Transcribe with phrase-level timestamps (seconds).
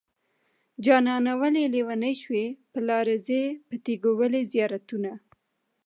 [0.85, 5.11] جانانه ولې لېونی شوې په لاره ځې په تيګو ولې زيارتونه